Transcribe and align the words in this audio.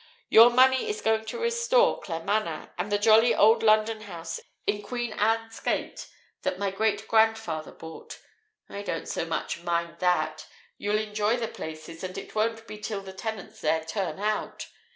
Your 0.29 0.49
money 0.49 0.89
is 0.89 0.99
going 0.99 1.25
to 1.25 1.37
restore 1.37 2.01
Claremanagh, 2.01 2.71
and 2.79 2.91
the 2.91 2.97
jolly 2.97 3.35
old 3.35 3.61
London 3.61 4.01
house 4.01 4.39
in 4.65 4.81
Queen 4.81 5.13
Anne's 5.13 5.59
gate 5.59 6.09
that 6.41 6.57
my 6.57 6.71
great 6.71 7.07
grandfather 7.07 7.71
bought. 7.71 8.19
I 8.67 8.81
don't 8.81 9.07
so 9.07 9.25
much 9.25 9.61
mind 9.61 9.97
that. 9.99 10.47
You'll 10.79 10.97
enjoy 10.97 11.37
the 11.37 11.47
places. 11.47 12.03
And 12.03 12.17
it 12.17 12.33
won't 12.33 12.65
be 12.65 12.79
till 12.79 13.01
the 13.01 13.13
tenants 13.13 13.61
there 13.61 13.83
turn 13.85 14.17
out. 14.17 14.69